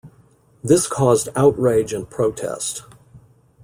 [0.63, 2.81] This caused outrage and protest.